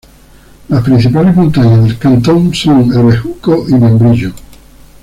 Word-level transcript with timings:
Las 0.69 0.83
principales 0.83 1.35
montañas 1.35 1.83
del 1.83 1.95
cantón 1.99 2.55
son 2.55 2.91
El 2.91 3.03
Bejuco 3.05 3.65
y 3.69 3.73
Membrillo. 3.75 4.33